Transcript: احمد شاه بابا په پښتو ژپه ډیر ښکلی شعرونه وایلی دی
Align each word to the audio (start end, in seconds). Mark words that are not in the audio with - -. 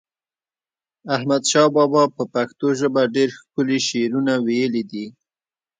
احمد 1.15 1.43
شاه 1.51 1.69
بابا 1.75 2.03
په 2.15 2.23
پښتو 2.33 2.67
ژپه 2.79 3.01
ډیر 3.15 3.29
ښکلی 3.39 3.79
شعرونه 3.87 4.33
وایلی 4.45 4.83
دی 4.91 5.05